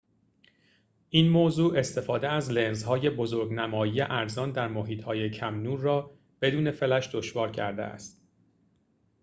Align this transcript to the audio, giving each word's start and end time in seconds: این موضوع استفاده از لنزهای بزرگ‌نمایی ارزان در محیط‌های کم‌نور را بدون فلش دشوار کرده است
این 1.09 1.29
موضوع 1.29 1.77
استفاده 1.77 2.27
از 2.29 2.51
لنزهای 2.51 3.09
بزرگ‌نمایی 3.09 4.01
ارزان 4.01 4.51
در 4.51 4.67
محیط‌های 4.67 5.29
کم‌نور 5.29 5.79
را 5.79 6.17
بدون 6.41 6.71
فلش 6.71 7.09
دشوار 7.15 7.51
کرده 7.51 7.83
است 7.83 8.21